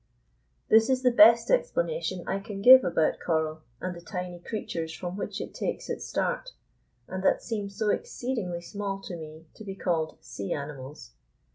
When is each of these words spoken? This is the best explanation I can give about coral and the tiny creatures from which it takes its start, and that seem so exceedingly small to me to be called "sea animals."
This 0.67 0.89
is 0.89 1.03
the 1.03 1.11
best 1.11 1.51
explanation 1.51 2.27
I 2.27 2.39
can 2.39 2.63
give 2.63 2.83
about 2.83 3.19
coral 3.23 3.61
and 3.79 3.95
the 3.95 4.01
tiny 4.01 4.39
creatures 4.39 4.91
from 4.91 5.15
which 5.15 5.39
it 5.39 5.53
takes 5.53 5.91
its 5.91 6.07
start, 6.07 6.53
and 7.07 7.21
that 7.21 7.43
seem 7.43 7.69
so 7.69 7.89
exceedingly 7.91 8.61
small 8.61 8.99
to 9.01 9.15
me 9.15 9.45
to 9.53 9.63
be 9.63 9.75
called 9.75 10.17
"sea 10.19 10.53
animals." 10.53 11.11